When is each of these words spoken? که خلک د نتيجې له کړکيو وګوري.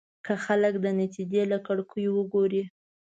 که 0.25 0.33
خلک 0.45 0.73
د 0.79 0.85
نتيجې 1.01 1.43
له 1.51 1.57
کړکيو 1.67 2.11
وګوري. 2.15 2.63